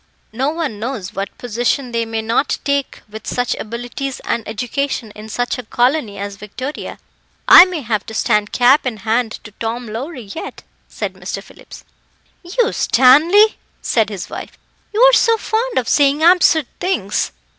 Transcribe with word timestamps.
"No 0.33 0.49
one 0.49 0.79
knows 0.79 1.13
what 1.13 1.37
position 1.37 1.91
they 1.91 2.07
may 2.07 2.23
not 2.23 2.57
take 2.63 3.03
with 3.07 3.27
such 3.27 3.53
abilities 3.59 4.19
and 4.21 4.41
education 4.47 5.11
in 5.11 5.29
such 5.29 5.59
a 5.59 5.63
colony 5.63 6.17
as 6.17 6.37
Victoria. 6.37 6.97
I 7.47 7.65
may 7.65 7.81
have 7.81 8.07
to 8.07 8.15
stand 8.15 8.51
cap 8.51 8.87
in 8.87 8.97
hand 9.05 9.33
to 9.43 9.51
Tom 9.59 9.85
Lowrie 9.85 10.31
yet," 10.33 10.63
said 10.87 11.13
Mr. 11.13 11.43
Phillips. 11.43 11.83
"You, 12.41 12.71
Stanley!" 12.71 13.57
said 13.83 14.09
his 14.09 14.27
wife; 14.27 14.57
"you 14.91 15.01
are 15.01 15.13
so 15.13 15.37
fond 15.37 15.77
of 15.77 15.87
saying 15.87 16.23
absurd 16.23 16.65
things." 16.79 17.31